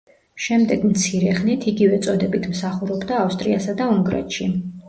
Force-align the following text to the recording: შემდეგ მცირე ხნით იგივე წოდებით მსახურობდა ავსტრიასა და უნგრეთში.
შემდეგ 0.45 0.85
მცირე 0.93 1.35
ხნით 1.41 1.67
იგივე 1.73 2.01
წოდებით 2.07 2.49
მსახურობდა 2.55 3.23
ავსტრიასა 3.27 3.81
და 3.83 3.93
უნგრეთში. 3.99 4.53